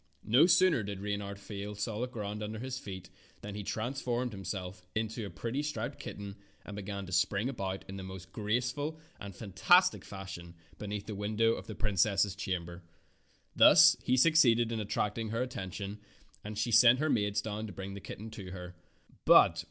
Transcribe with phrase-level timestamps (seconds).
[0.25, 3.11] No sooner did Reynard feel solid ground under his feet
[3.41, 7.97] than he transformed himself into a pretty striped kitten and began to spring about in
[7.97, 12.81] the most graceful and fantastic fashion beneath the window of the princess's chamber.
[13.55, 15.99] Thus he succeeded in attracting her attention,
[16.43, 18.73] and she sent her maids down to bring the kitten to her.